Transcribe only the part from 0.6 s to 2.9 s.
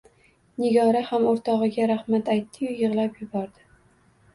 Nigora ham o`rtog`iga rahmat aytdiyu